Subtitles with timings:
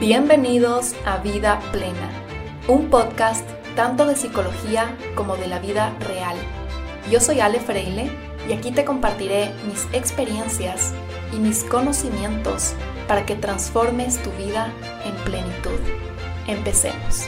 [0.00, 2.08] Bienvenidos a Vida Plena,
[2.68, 3.44] un podcast
[3.74, 6.36] tanto de psicología como de la vida real.
[7.10, 8.08] Yo soy Ale Freile
[8.48, 10.94] y aquí te compartiré mis experiencias
[11.34, 12.74] y mis conocimientos
[13.08, 14.72] para que transformes tu vida
[15.04, 15.80] en plenitud.
[16.46, 17.24] Empecemos.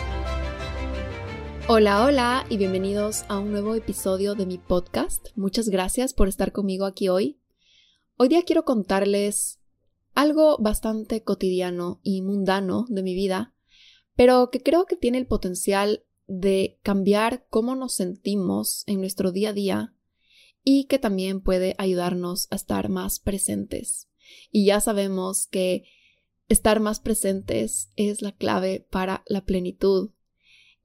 [1.66, 5.27] Hola, hola y bienvenidos a un nuevo episodio de mi podcast.
[5.34, 7.41] Muchas gracias por estar conmigo aquí hoy.
[8.16, 9.60] Hoy día quiero contarles
[10.15, 13.55] algo bastante cotidiano y mundano de mi vida,
[14.17, 19.51] pero que creo que tiene el potencial de cambiar cómo nos sentimos en nuestro día
[19.51, 19.95] a día
[20.63, 24.09] y que también puede ayudarnos a estar más presentes.
[24.51, 25.85] Y ya sabemos que
[26.49, 30.11] estar más presentes es la clave para la plenitud.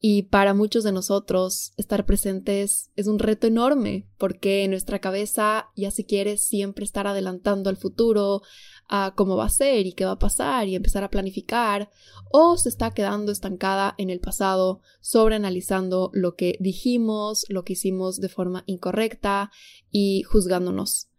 [0.08, 5.90] Y para muchos de nosotros, estar presentes es un reto enorme, porque nuestra cabeza ya
[5.90, 8.44] se quiere siempre estar adelantando al futuro,
[8.88, 11.90] a cómo va a ser y qué va a pasar y empezar a planificar,
[12.30, 18.22] o se está quedando estancada en el pasado, sobreanalizando lo que dijimos, lo que hicimos
[18.22, 19.50] de forma incorrecta
[19.90, 21.10] y juzgándonos.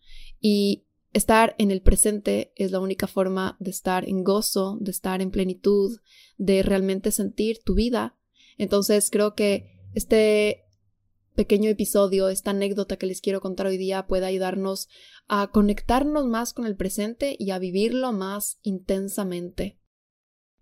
[0.40, 5.20] Y estar en el presente es la única forma de estar en gozo, de estar
[5.22, 5.98] en plenitud,
[6.38, 8.16] de realmente sentir tu vida.
[8.56, 10.64] Entonces creo que este
[11.34, 14.88] pequeño episodio, esta anécdota que les quiero contar hoy día puede ayudarnos
[15.28, 19.78] a conectarnos más con el presente y a vivirlo más intensamente.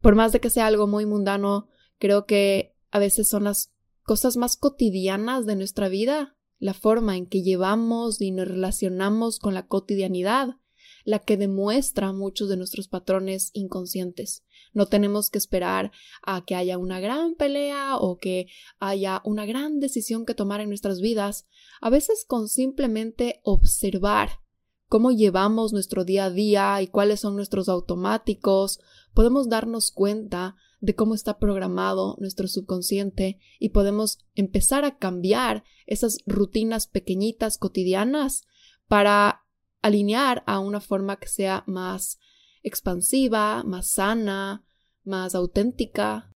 [0.00, 3.72] Por más de que sea algo muy mundano, creo que a veces son las
[4.02, 9.54] cosas más cotidianas de nuestra vida, la forma en que llevamos y nos relacionamos con
[9.54, 10.56] la cotidianidad,
[11.04, 14.42] la que demuestra muchos de nuestros patrones inconscientes.
[14.72, 18.46] No tenemos que esperar a que haya una gran pelea o que
[18.78, 21.46] haya una gran decisión que tomar en nuestras vidas.
[21.80, 24.40] A veces con simplemente observar
[24.88, 28.80] cómo llevamos nuestro día a día y cuáles son nuestros automáticos,
[29.12, 36.18] podemos darnos cuenta de cómo está programado nuestro subconsciente y podemos empezar a cambiar esas
[36.26, 38.42] rutinas pequeñitas cotidianas
[38.86, 39.43] para
[39.84, 42.18] alinear a una forma que sea más
[42.62, 44.64] expansiva, más sana,
[45.04, 46.32] más auténtica.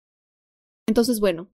[0.87, 1.51] Entonces, bueno,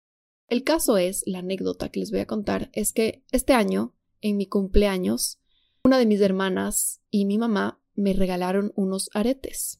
[0.49, 4.37] el caso es, la anécdota que les voy a contar, es que este año, en
[4.37, 5.39] mi cumpleaños,
[5.83, 9.79] una de mis hermanas y mi mamá me regalaron unos aretes.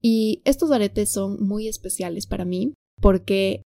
[0.00, 3.62] Y estos aretes son muy especiales para mí porque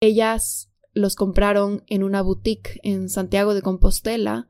[0.00, 4.48] ellas los compraron en una boutique en Santiago de Compostela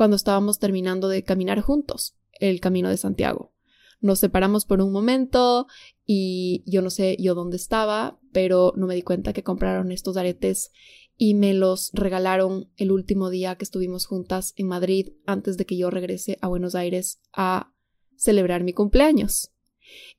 [0.00, 3.52] cuando estábamos terminando de caminar juntos el camino de Santiago.
[4.00, 5.66] Nos separamos por un momento
[6.06, 10.16] y yo no sé yo dónde estaba, pero no me di cuenta que compraron estos
[10.16, 10.70] aretes
[11.18, 15.76] y me los regalaron el último día que estuvimos juntas en Madrid antes de que
[15.76, 17.74] yo regrese a Buenos Aires a
[18.16, 19.52] celebrar mi cumpleaños.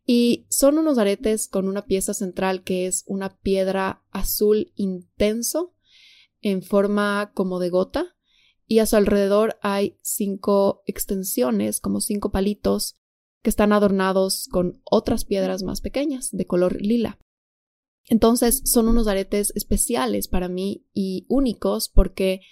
[0.06, 5.74] Y son unos aretes con una pieza central que es una piedra azul intenso
[6.40, 8.16] en forma como de gota
[8.72, 12.96] y a su alrededor hay cinco extensiones, como cinco palitos,
[13.44, 17.20] que están adornados con otras piedras más pequeñas de color lila.
[18.06, 22.44] Entonces son unos aretes especiales para mí y únicos porque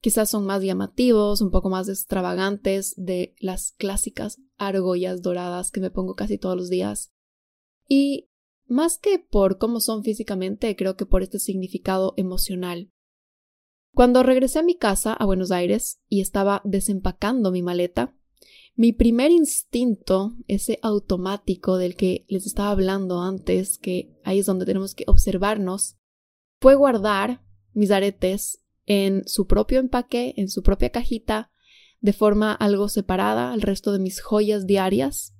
[0.00, 5.90] quizás son más llamativos, un poco más extravagantes de las clásicas argollas doradas que me
[5.90, 7.12] pongo casi todos los días.
[7.86, 8.30] Y
[8.64, 12.90] más que por cómo son físicamente, creo que por este significado emocional.
[13.96, 18.14] Cuando regresé a mi casa, a Buenos Aires, y estaba desempacando mi maleta,
[18.74, 24.66] mi primer instinto, ese automático del que les estaba hablando antes, que ahí es donde
[24.66, 25.96] tenemos que observarnos,
[26.60, 27.42] fue guardar
[27.72, 31.50] mis aretes en su propio empaque, en su propia cajita,
[32.00, 35.34] de forma algo separada al resto de mis joyas diarias,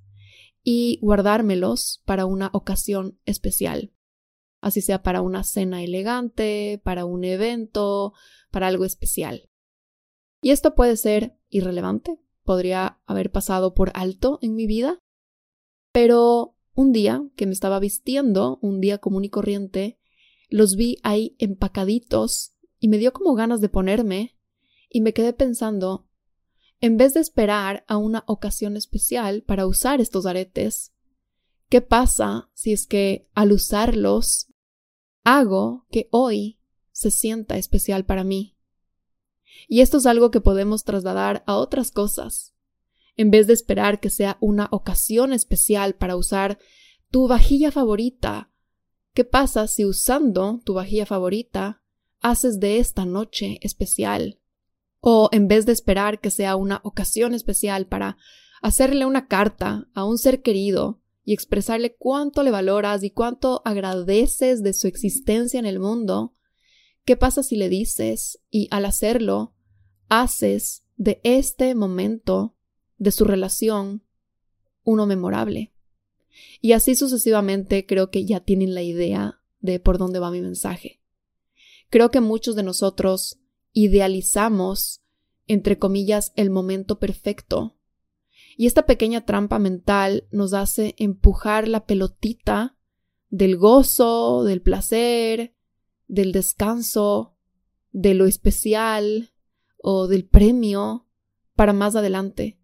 [0.63, 3.93] y guardármelos para una ocasión especial
[4.61, 8.13] así sea para una cena elegante, para un evento,
[8.51, 9.49] para algo especial.
[10.41, 14.99] Y esto puede ser irrelevante, podría haber pasado por alto en mi vida,
[15.91, 19.99] pero un día que me estaba vistiendo, un día común y corriente,
[20.49, 24.37] los vi ahí empacaditos y me dio como ganas de ponerme
[24.89, 26.07] y me quedé pensando,
[26.79, 30.93] en vez de esperar a una ocasión especial para usar estos aretes,
[31.69, 34.46] ¿qué pasa si es que al usarlos
[35.27, 36.57] hago que hoy
[36.93, 38.55] se sienta especial para mí.
[39.67, 42.55] Y esto es algo que podemos trasladar a otras cosas.
[43.17, 46.59] En vez de esperar que sea una ocasión especial para usar
[47.11, 48.53] tu vajilla favorita,
[49.13, 51.83] ¿qué pasa si usando tu vajilla favorita
[52.21, 54.39] haces de esta noche especial?
[55.01, 58.17] O en vez de esperar que sea una ocasión especial para
[58.61, 64.63] hacerle una carta a un ser querido y expresarle cuánto le valoras y cuánto agradeces
[64.63, 66.33] de su existencia en el mundo,
[67.03, 69.53] ¿qué pasa si le dices y al hacerlo
[70.07, 72.55] haces de este momento
[72.97, 74.05] de su relación
[74.85, 75.73] uno memorable?
[76.61, 81.01] Y así sucesivamente creo que ya tienen la idea de por dónde va mi mensaje.
[81.89, 83.37] Creo que muchos de nosotros
[83.73, 85.01] idealizamos,
[85.45, 87.76] entre comillas, el momento perfecto
[88.57, 92.75] y esta pequeña trampa mental nos hace empujar la pelotita
[93.29, 95.53] del gozo, del placer,
[96.07, 97.37] del descanso,
[97.91, 99.31] de lo especial
[99.77, 101.07] o del premio
[101.55, 102.59] para más adelante,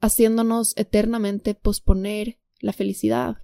[0.00, 3.36] haciéndonos eternamente posponer la felicidad.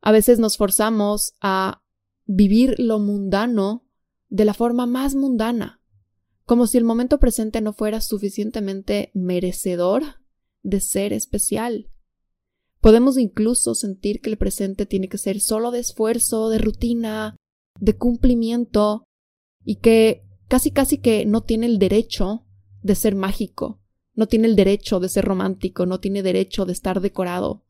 [0.00, 1.84] A veces nos forzamos a
[2.24, 3.86] vivir lo mundano
[4.28, 5.80] de la forma más mundana,
[6.44, 10.25] como si el momento presente no fuera suficientemente merecedor
[10.66, 11.88] de ser especial.
[12.80, 17.36] Podemos incluso sentir que el presente tiene que ser solo de esfuerzo, de rutina,
[17.78, 19.04] de cumplimiento,
[19.64, 22.46] y que casi casi que no tiene el derecho
[22.82, 23.80] de ser mágico,
[24.14, 27.64] no tiene el derecho de ser romántico, no tiene derecho de estar decorado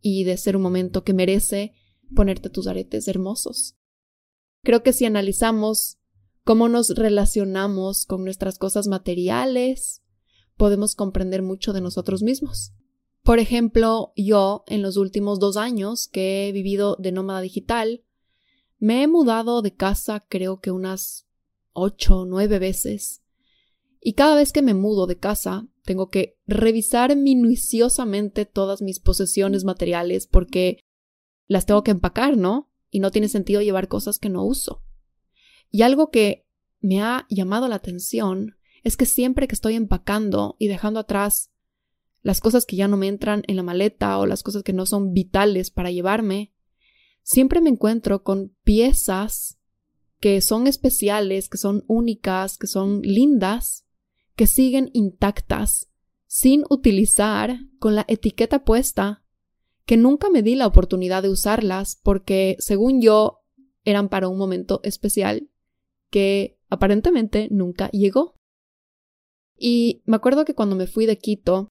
[0.00, 1.72] y de ser un momento que merece
[2.14, 3.76] ponerte tus aretes hermosos.
[4.62, 5.98] Creo que si analizamos
[6.44, 10.03] cómo nos relacionamos con nuestras cosas materiales,
[10.56, 12.72] podemos comprender mucho de nosotros mismos.
[13.22, 18.02] Por ejemplo, yo en los últimos dos años que he vivido de nómada digital,
[18.78, 21.26] me he mudado de casa creo que unas
[21.72, 23.22] ocho o nueve veces.
[24.00, 29.64] Y cada vez que me mudo de casa, tengo que revisar minuciosamente todas mis posesiones
[29.64, 30.80] materiales porque
[31.46, 32.70] las tengo que empacar, ¿no?
[32.90, 34.82] Y no tiene sentido llevar cosas que no uso.
[35.70, 36.46] Y algo que
[36.80, 41.50] me ha llamado la atención es que siempre que estoy empacando y dejando atrás
[42.22, 44.86] las cosas que ya no me entran en la maleta o las cosas que no
[44.86, 46.52] son vitales para llevarme,
[47.22, 49.58] siempre me encuentro con piezas
[50.20, 53.84] que son especiales, que son únicas, que son lindas,
[54.36, 55.90] que siguen intactas,
[56.26, 59.22] sin utilizar, con la etiqueta puesta,
[59.84, 63.42] que nunca me di la oportunidad de usarlas porque, según yo,
[63.84, 65.50] eran para un momento especial
[66.10, 68.33] que aparentemente nunca llegó.
[69.56, 71.68] Y me acuerdo que cuando me fui de Quito,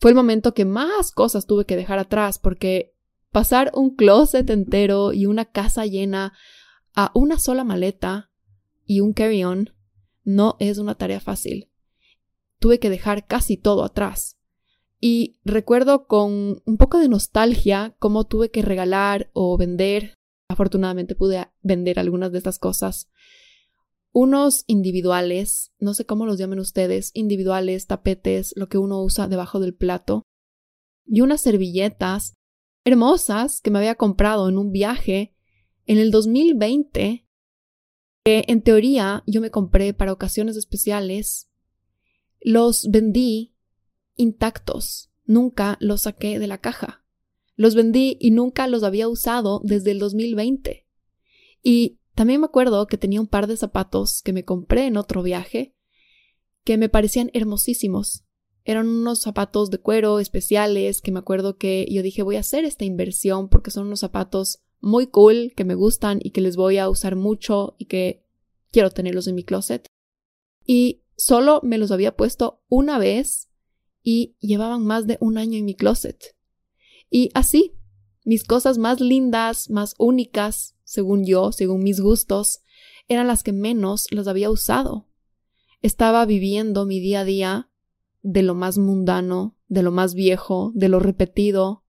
[0.00, 2.94] fue el momento que más cosas tuve que dejar atrás porque
[3.30, 6.32] pasar un closet entero y una casa llena
[6.94, 8.30] a una sola maleta
[8.86, 9.70] y un carry-on
[10.24, 11.70] no es una tarea fácil.
[12.58, 14.36] Tuve que dejar casi todo atrás.
[15.00, 20.14] Y recuerdo con un poco de nostalgia cómo tuve que regalar o vender.
[20.48, 23.08] Afortunadamente pude vender algunas de estas cosas
[24.12, 29.60] unos individuales, no sé cómo los llamen ustedes, individuales, tapetes, lo que uno usa debajo
[29.60, 30.24] del plato,
[31.06, 32.34] y unas servilletas
[32.84, 35.34] hermosas que me había comprado en un viaje
[35.86, 37.26] en el 2020,
[38.24, 41.48] que en teoría yo me compré para ocasiones especiales,
[42.40, 43.54] los vendí
[44.16, 47.04] intactos, nunca los saqué de la caja.
[47.56, 50.86] Los vendí y nunca los había usado desde el 2020.
[51.62, 55.22] Y también me acuerdo que tenía un par de zapatos que me compré en otro
[55.22, 55.74] viaje
[56.64, 58.24] que me parecían hermosísimos.
[58.64, 62.64] Eran unos zapatos de cuero especiales que me acuerdo que yo dije voy a hacer
[62.64, 66.78] esta inversión porque son unos zapatos muy cool que me gustan y que les voy
[66.78, 68.26] a usar mucho y que
[68.70, 69.86] quiero tenerlos en mi closet.
[70.64, 73.50] Y solo me los había puesto una vez
[74.02, 76.36] y llevaban más de un año en mi closet.
[77.10, 77.74] Y así,
[78.24, 82.62] mis cosas más lindas, más únicas, según yo, según mis gustos,
[83.06, 85.06] eran las que menos las había usado.
[85.82, 87.70] Estaba viviendo mi día a día
[88.22, 91.84] de lo más mundano, de lo más viejo, de lo repetido.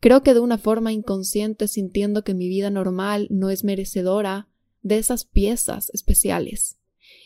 [0.00, 4.50] Creo que de una forma inconsciente sintiendo que mi vida normal no es merecedora
[4.82, 6.78] de esas piezas especiales.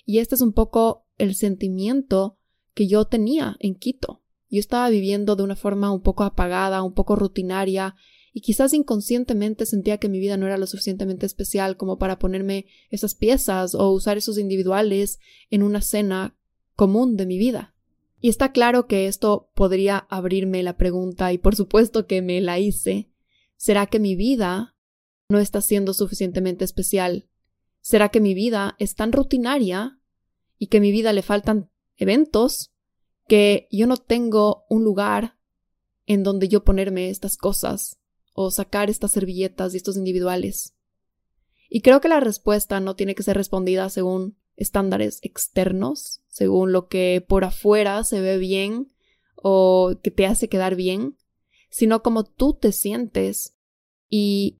[0.06, 2.38] Y este es un poco el sentimiento
[2.72, 4.22] que yo tenía en Quito.
[4.48, 7.96] Yo estaba viviendo de una forma un poco apagada, un poco rutinaria,
[8.36, 12.66] y quizás inconscientemente sentía que mi vida no era lo suficientemente especial como para ponerme
[12.90, 16.36] esas piezas o usar esos individuales en una cena
[16.74, 17.76] común de mi vida.
[18.20, 22.58] Y está claro que esto podría abrirme la pregunta, y por supuesto que me la
[22.58, 23.08] hice,
[23.56, 24.74] ¿será que mi vida
[25.28, 27.28] no está siendo suficientemente especial?
[27.82, 30.00] ¿Será que mi vida es tan rutinaria
[30.58, 32.72] y que mi vida le faltan eventos
[33.28, 35.38] que yo no tengo un lugar
[36.06, 38.00] en donde yo ponerme estas cosas
[38.34, 40.74] o sacar estas servilletas y estos individuales?
[41.70, 46.88] Y creo que la respuesta no tiene que ser respondida según estándares externos, según lo
[46.88, 48.92] que por afuera se ve bien
[49.34, 51.16] o que te hace quedar bien,
[51.70, 53.56] sino cómo tú te sientes
[54.08, 54.58] y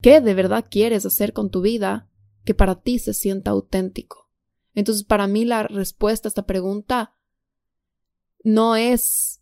[0.00, 2.08] qué de verdad quieres hacer con tu vida
[2.44, 4.30] que para ti se sienta auténtico.
[4.74, 7.14] Entonces, para mí la respuesta a esta pregunta
[8.42, 9.41] no es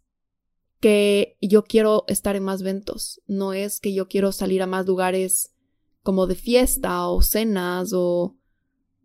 [0.80, 4.86] que yo quiero estar en más eventos, no es que yo quiero salir a más
[4.86, 5.54] lugares
[6.02, 8.36] como de fiesta o cenas o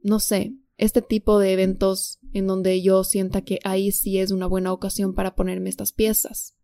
[0.01, 4.47] no sé, este tipo de eventos en donde yo sienta que ahí sí es una
[4.47, 6.55] buena ocasión para ponerme estas piezas.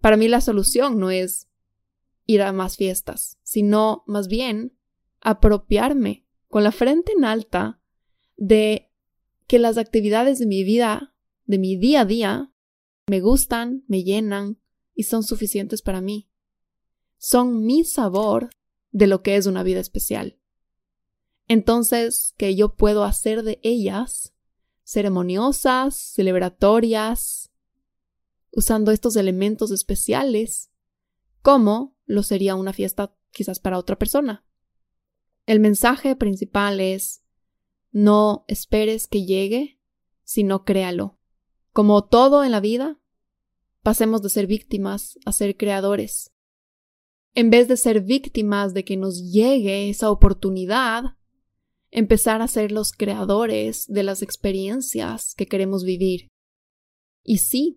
[0.00, 1.48] Para mí la solución no es
[2.26, 4.76] ir a más fiestas, sino más bien
[5.20, 7.80] apropiarme con la frente en alta
[8.36, 8.90] de
[9.46, 11.14] que las actividades de mi vida,
[11.46, 12.52] de mi día a día,
[13.08, 14.58] me gustan, me llenan
[14.94, 16.30] y son suficientes para mí.
[17.16, 18.50] Son mi sabor
[18.90, 20.38] de lo que es una vida especial.
[21.46, 24.34] Entonces, que yo puedo hacer de ellas
[24.84, 27.50] ceremoniosas, celebratorias,
[28.50, 30.70] usando estos elementos especiales,
[31.42, 34.46] como lo sería una fiesta quizás para otra persona.
[35.44, 37.22] El mensaje principal es
[37.90, 39.80] no esperes que llegue,
[40.24, 41.17] sino créalo.
[41.78, 43.00] Como todo en la vida,
[43.84, 46.32] pasemos de ser víctimas a ser creadores.
[47.34, 51.16] En vez de ser víctimas de que nos llegue esa oportunidad,
[51.92, 56.26] empezar a ser los creadores de las experiencias que queremos vivir.
[57.22, 57.76] Y sí,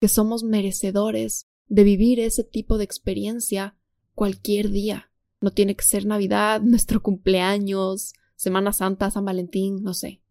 [0.00, 3.76] que somos merecedores de vivir ese tipo de experiencia
[4.14, 5.10] cualquier día.
[5.42, 10.22] No tiene que ser Navidad, nuestro cumpleaños, Semana Santa, San Valentín, no sé,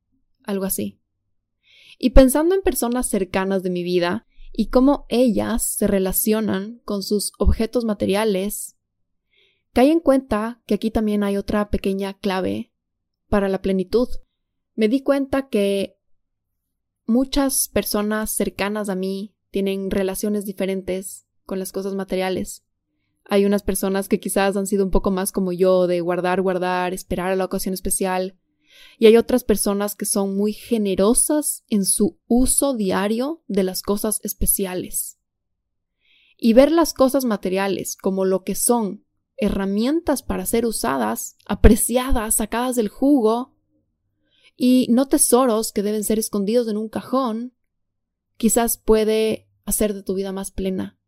[0.44, 1.01] algo así.
[1.98, 7.34] Y pensando en personas cercanas de mi vida y cómo ellas se relacionan con sus
[7.38, 8.78] objetos materiales,
[9.74, 12.74] cae en cuenta que aquí también hay otra pequeña clave
[13.30, 14.10] para la plenitud.
[14.76, 15.98] Me di cuenta que
[17.06, 22.64] muchas personas cercanas a mí tienen relaciones diferentes con las cosas materiales.
[23.26, 26.94] Hay unas personas que quizás han sido un poco más como yo, de guardar, guardar,
[26.94, 28.38] esperar a la ocasión especial.
[28.98, 34.20] Y hay otras personas que son muy generosas en su uso diario de las cosas
[34.24, 35.18] especiales.
[36.38, 39.06] Y ver las cosas materiales como lo que son
[39.38, 43.56] herramientas para ser usadas, apreciadas, sacadas del jugo,
[44.56, 47.54] y no tesoros que deben ser escondidos en un cajón,
[48.38, 51.00] quizás puede hacer de tu vida más plena.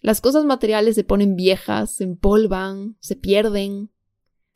[0.00, 3.90] Las cosas materiales se ponen viejas, se empolvan, se pierden.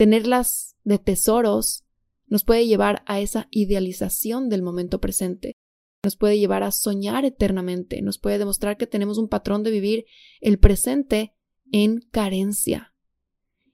[0.03, 1.85] Tenerlas de tesoros
[2.27, 5.55] nos puede llevar a esa idealización del momento presente,
[6.03, 10.07] nos puede llevar a soñar eternamente, nos puede demostrar que tenemos un patrón de vivir
[10.41, 11.37] el presente
[11.71, 12.97] en carencia.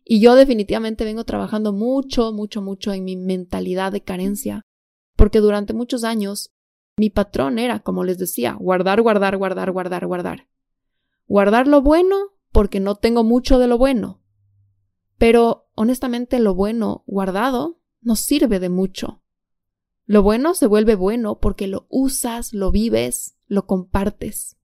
[0.04, 4.61] Y yo definitivamente vengo trabajando mucho, mucho, mucho en mi mentalidad de carencia,
[5.16, 6.52] porque durante muchos años
[6.99, 10.49] mi patrón era, como les decía, guardar, guardar, guardar, guardar, guardar.
[11.26, 12.16] Guardar lo bueno
[12.52, 14.20] porque no tengo mucho de lo bueno.
[15.18, 19.22] Pero honestamente lo bueno guardado no sirve de mucho.
[20.06, 24.56] Lo bueno se vuelve bueno porque lo usas, lo vives, lo compartes.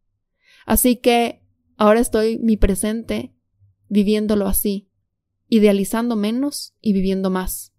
[0.65, 1.45] Así que
[1.77, 3.35] Ahora estoy mi presente
[3.89, 4.91] viviéndolo así,
[5.49, 7.75] idealizando menos y viviendo más,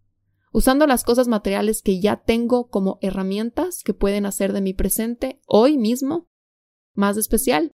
[0.51, 5.41] usando las cosas materiales que ya tengo como herramientas que pueden hacer de mi presente
[5.47, 6.27] hoy mismo
[6.93, 7.71] más especial.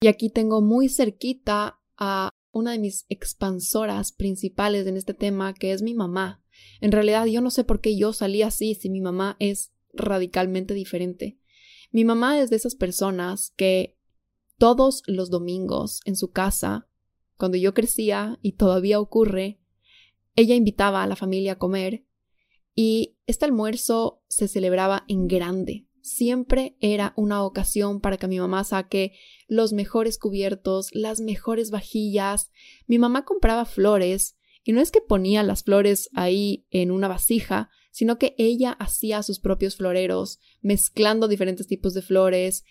[0.00, 5.72] Y aquí tengo muy cerquita a una de mis expansoras principales en este tema, que
[5.72, 6.42] es mi mamá.
[6.80, 10.74] En realidad yo no sé por qué yo salí así si mi mamá es radicalmente
[10.74, 11.38] diferente.
[11.90, 13.98] Mi mamá es de esas personas que
[14.58, 16.88] todos los domingos en su casa,
[17.36, 19.60] cuando yo crecía y todavía ocurre,
[20.36, 22.06] ella invitaba a la familia a comer
[22.74, 25.86] y este almuerzo se celebraba en grande.
[26.02, 29.12] Siempre era una ocasión para que mi mamá saque
[29.46, 32.50] los mejores cubiertos, las mejores vajillas.
[32.88, 37.70] Mi mamá compraba flores y no es que ponía las flores ahí en una vasija,
[37.92, 42.64] sino que ella hacía sus propios floreros, mezclando diferentes tipos de flores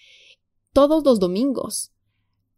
[0.73, 1.93] todos los domingos.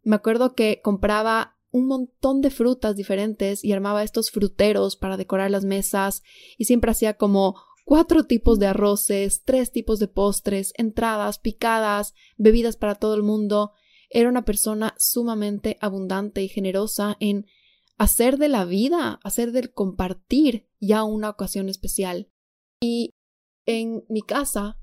[0.02, 5.50] Me acuerdo que compraba un montón de frutas diferentes y armaba estos fruteros para decorar
[5.50, 6.22] las mesas
[6.56, 12.76] y siempre hacía como cuatro tipos de arroces, tres tipos de postres, entradas, picadas, bebidas
[12.76, 13.72] para todo el mundo.
[14.10, 17.46] Era una persona sumamente abundante y generosa en
[17.96, 22.30] hacer de la vida, hacer del compartir ya una ocasión especial.
[22.80, 23.10] Y
[23.66, 24.78] en mi casa,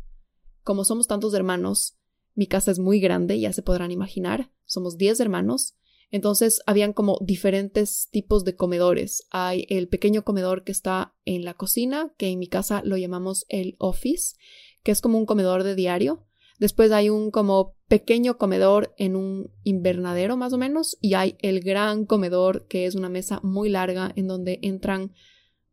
[0.63, 1.97] como somos tantos hermanos,
[2.33, 4.51] mi casa es muy grande, ya se podrán imaginar.
[4.65, 5.75] Somos 10 hermanos.
[6.11, 9.23] Entonces habían como diferentes tipos de comedores.
[9.31, 13.45] Hay el pequeño comedor que está en la cocina, que en mi casa lo llamamos
[13.47, 14.35] el office,
[14.83, 16.25] que es como un comedor de diario.
[16.59, 21.61] Después hay un como pequeño comedor en un invernadero más o menos y hay el
[21.61, 25.13] gran comedor que es una mesa muy larga en donde entran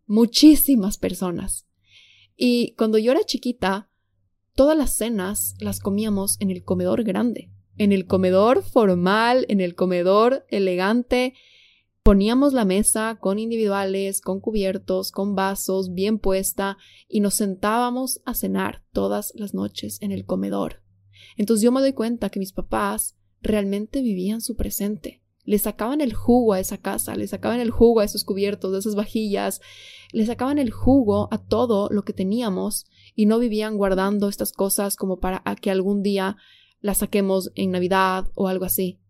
[0.07, 1.66] muchísimas personas.
[2.37, 3.90] Y cuando yo era chiquita,
[4.54, 9.75] todas las cenas las comíamos en el comedor grande, en el comedor formal, en el
[9.75, 11.35] comedor elegante.
[12.02, 18.35] Poníamos la mesa con individuales, con cubiertos, con vasos, bien puesta, y nos sentábamos a
[18.35, 20.82] cenar todas las noches en el comedor.
[21.37, 25.23] Entonces yo me doy cuenta que mis papás realmente vivían su presente.
[25.44, 28.78] Le sacaban el jugo a esa casa, le sacaban el jugo a esos cubiertos, a
[28.78, 29.61] esas vajillas,
[30.12, 34.97] le sacaban el jugo a todo lo que teníamos y no vivían guardando estas cosas
[34.97, 36.37] como para que algún día
[36.80, 39.00] las saquemos en Navidad o algo así.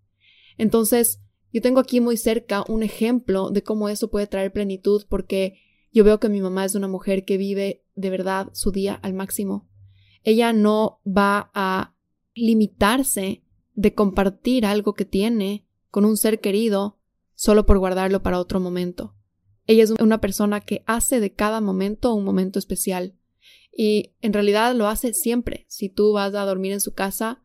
[0.56, 1.20] Entonces,
[1.52, 5.60] yo tengo aquí muy cerca un ejemplo de cómo eso puede traer plenitud porque
[5.92, 9.14] yo veo que mi mamá es una mujer que vive de verdad su día al
[9.14, 9.68] máximo.
[10.25, 11.94] Ella no va a
[12.34, 13.42] limitarse
[13.75, 16.98] de compartir algo que tiene con un ser querido
[17.34, 19.14] solo por guardarlo para otro momento.
[19.66, 23.14] Ella es una persona que hace de cada momento un momento especial.
[23.70, 25.66] Y en realidad lo hace siempre.
[25.68, 27.42] Si tú vas a dormir en su casa,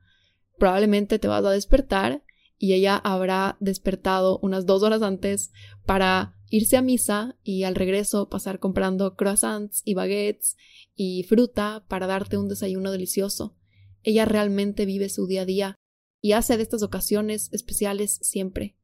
[0.63, 2.24] probablemente te vas a despertar
[2.58, 5.51] y ella habrá despertado unas dos horas antes
[5.86, 10.55] para irse a misa y al regreso pasar comprando croissants y baguettes
[10.96, 13.58] y fruta para darte un desayuno delicioso.
[14.03, 15.75] Ella realmente vive su día a día
[16.22, 18.77] y hace de estas ocasiones especiales siempre.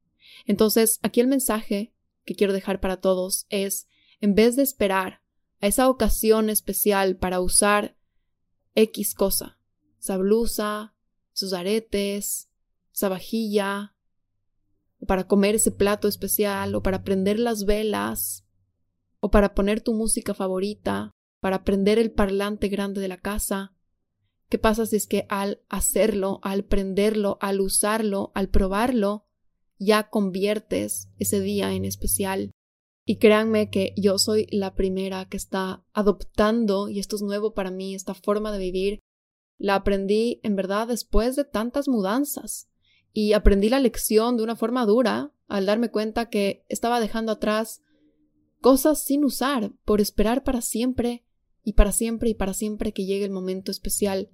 [0.46, 1.94] Entonces, aquí el mensaje
[2.26, 3.88] que quiero dejar para todos es,
[4.20, 5.22] en vez de esperar
[5.62, 7.96] a esa ocasión especial para usar
[8.76, 9.62] X cosa,
[9.98, 10.94] esa blusa,
[11.40, 12.50] sus aretes,
[12.94, 13.96] esa vajilla,
[15.00, 18.46] o para comer ese plato especial, o para prender las velas,
[19.20, 23.74] o para poner tu música favorita, para prender el parlante grande de la casa,
[24.50, 29.28] ¿Qué pasa si es que al hacerlo, al prenderlo, al usarlo, al probarlo,
[29.78, 32.52] ya conviertes ese día en especial?
[33.06, 37.70] Y créanme que yo soy la primera que está adoptando, y esto es nuevo para
[37.70, 39.00] mí, esta forma de vivir.
[39.60, 42.68] La aprendí en verdad después de tantas mudanzas.
[43.14, 47.82] Y aprendí la lección de una forma dura al darme cuenta que estaba dejando atrás
[48.62, 51.26] cosas sin usar por esperar para siempre
[51.64, 54.30] y para siempre y para siempre que llegue el momento especial.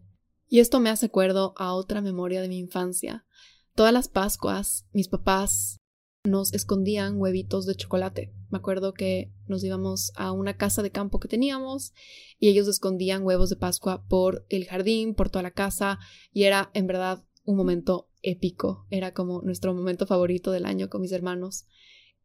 [0.47, 3.25] Y esto me hace acuerdo a otra memoria de mi infancia.
[3.73, 5.81] Todas las Pascuas, mis papás
[6.25, 8.33] nos escondían huevitos de chocolate.
[8.49, 11.93] Me acuerdo que nos íbamos a una casa de campo que teníamos
[12.39, 15.99] y ellos escondían huevos de Pascua por el jardín, por toda la casa
[16.31, 18.85] y era en verdad un momento épico.
[18.89, 21.65] Era como nuestro momento favorito del año con mis hermanos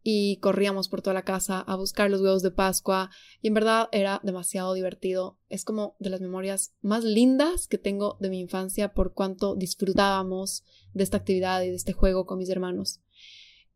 [0.03, 3.11] y corríamos por toda la casa a buscar los huevos de Pascua
[3.43, 5.39] y en verdad era demasiado divertido.
[5.49, 10.65] Es como de las memorias más lindas que tengo de mi infancia por cuánto disfrutábamos
[10.95, 13.01] de esta actividad y de este juego con mis hermanos.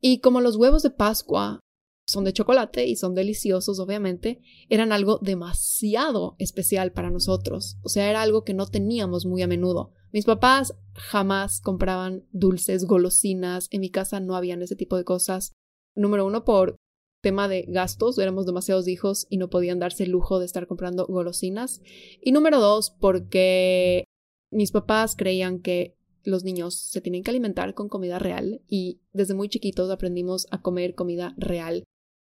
[0.06, 1.60] Y como los huevos de Pascua
[2.06, 7.78] son de chocolate y son deliciosos, obviamente, eran algo demasiado especial para nosotros.
[7.82, 9.94] O sea, era algo que no teníamos muy a menudo.
[10.12, 15.54] Mis papás jamás compraban dulces, golosinas, en mi casa no habían ese tipo de cosas.
[15.94, 16.76] Número uno, por
[17.22, 21.06] tema de gastos, éramos demasiados hijos y no podían darse el lujo de estar comprando
[21.06, 21.80] golosinas.
[22.20, 24.04] Y número dos, porque
[24.52, 29.34] mis papás creían que los niños se tienen que alimentar con comida real y desde
[29.34, 31.84] muy chiquitos aprendimos a comer comida real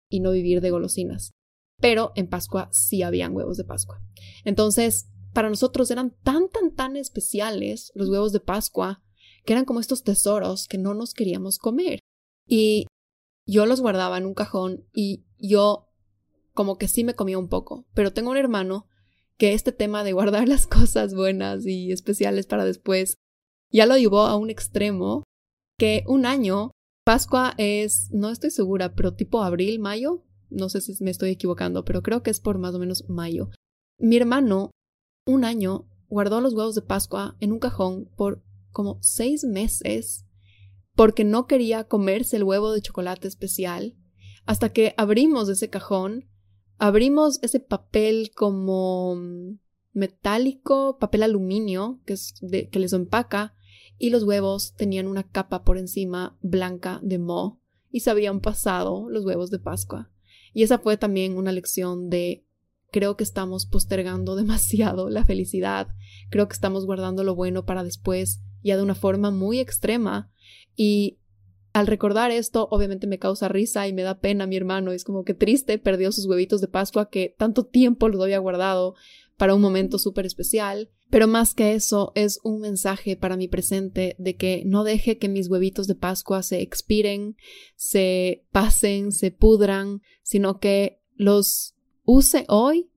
[0.10, 1.31] y no vivir de golosinas.
[1.81, 4.01] Pero en Pascua sí habían huevos de Pascua.
[4.43, 9.01] Entonces, para nosotros eran tan, tan, tan especiales los huevos de Pascua
[9.45, 11.99] que eran como estos tesoros que no nos queríamos comer.
[12.47, 12.88] Y
[13.45, 15.89] yo los guardaba en un cajón y yo
[16.53, 18.88] como que sí me comía un poco, pero tengo un hermano
[19.38, 23.17] que este tema de guardar las cosas buenas y especiales para después
[23.75, 25.23] ya lo llevó a un extremo
[25.77, 26.71] que un año,
[27.05, 31.83] Pascua es, no estoy segura, pero tipo abril, mayo, no sé si me estoy equivocando,
[31.83, 33.49] pero creo que es por más o menos mayo.
[33.99, 34.71] Mi hermano,
[35.27, 40.25] un año, guardó los huevos de Pascua en un cajón por como seis meses
[40.95, 43.95] porque no quería comerse el huevo de chocolate especial,
[44.45, 46.29] hasta que abrimos ese cajón,
[46.77, 49.59] abrimos ese papel como mm,
[49.93, 52.33] metálico, papel aluminio, que, es
[52.71, 53.54] que les empaca,
[53.97, 59.10] y los huevos tenían una capa por encima blanca de moho y se habían pasado
[59.10, 60.12] los huevos de Pascua.
[60.53, 62.45] Y esa fue también una lección de
[62.91, 65.88] creo que estamos postergando demasiado la felicidad,
[66.29, 70.31] creo que estamos guardando lo bueno para después, ya de una forma muy extrema,
[70.75, 71.19] y
[71.75, 74.93] al recordar esto, obviamente me causa risa y me da pena mi hermano.
[74.93, 78.95] Es como que triste, perdió sus huevitos de Pascua que tanto tiempo los había guardado
[79.36, 80.89] para un momento súper especial.
[81.09, 85.29] Pero más que eso, es un mensaje para mi presente de que no deje que
[85.29, 87.37] mis huevitos de Pascua se expiren,
[87.75, 92.89] se pasen, se pudran, sino que los use hoy,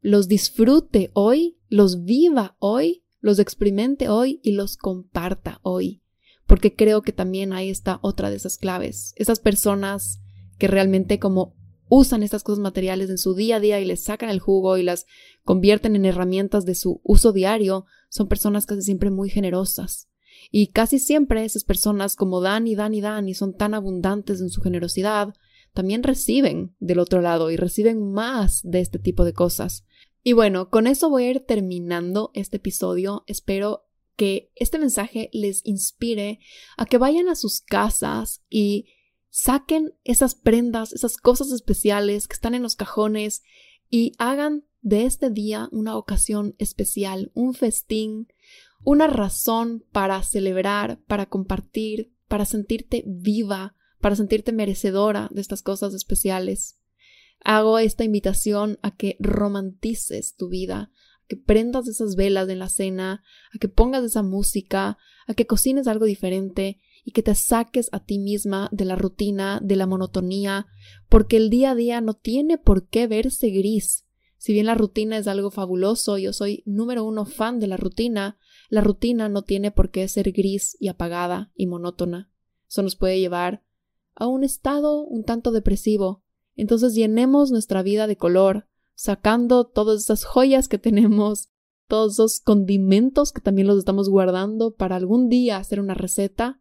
[0.00, 6.02] los disfrute hoy, los viva hoy, los experimente hoy y los comparta hoy.
[6.46, 9.12] Porque creo que también ahí está otra de esas claves.
[9.16, 10.20] Esas personas
[10.56, 11.57] que realmente como
[11.88, 14.82] usan estas cosas materiales en su día a día y les sacan el jugo y
[14.82, 15.06] las
[15.44, 20.08] convierten en herramientas de su uso diario, son personas casi siempre muy generosas.
[20.50, 24.40] Y casi siempre esas personas como dan y dan y dan y son tan abundantes
[24.40, 25.34] en su generosidad,
[25.74, 29.84] también reciben del otro lado y reciben más de este tipo de cosas.
[30.22, 33.24] Y bueno, con eso voy a ir terminando este episodio.
[33.26, 33.84] Espero
[34.16, 36.40] que este mensaje les inspire
[36.76, 38.86] a que vayan a sus casas y
[39.30, 43.42] Saquen esas prendas, esas cosas especiales que están en los cajones
[43.90, 48.28] y hagan de este día una ocasión especial, un festín,
[48.82, 55.94] una razón para celebrar, para compartir, para sentirte viva, para sentirte merecedora de estas cosas
[55.94, 56.78] especiales.
[57.44, 60.90] Hago esta invitación a que romantices tu vida,
[61.24, 63.22] a que prendas esas velas en la cena,
[63.54, 68.04] a que pongas esa música, a que cocines algo diferente y que te saques a
[68.04, 70.66] ti misma de la rutina, de la monotonía,
[71.08, 74.06] porque el día a día no tiene por qué verse gris.
[74.36, 78.38] Si bien la rutina es algo fabuloso, yo soy número uno fan de la rutina,
[78.68, 82.30] la rutina no tiene por qué ser gris y apagada y monótona.
[82.68, 83.64] Eso nos puede llevar
[84.14, 86.22] a un estado un tanto depresivo.
[86.54, 91.48] Entonces llenemos nuestra vida de color, sacando todas esas joyas que tenemos,
[91.86, 96.60] todos esos condimentos que también los estamos guardando para algún día hacer una receta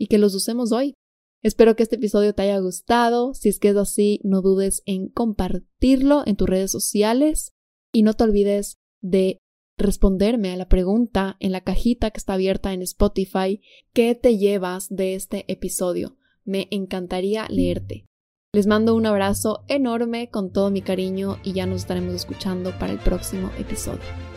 [0.00, 0.94] y que los usemos hoy.
[1.42, 3.34] Espero que este episodio te haya gustado.
[3.34, 7.52] Si es que es así, no dudes en compartirlo en tus redes sociales
[7.92, 9.38] y no te olvides de
[9.76, 13.60] responderme a la pregunta en la cajita que está abierta en Spotify,
[13.92, 16.16] ¿qué te llevas de este episodio?
[16.44, 18.06] Me encantaría leerte.
[18.52, 22.92] Les mando un abrazo enorme con todo mi cariño y ya nos estaremos escuchando para
[22.92, 24.29] el próximo episodio.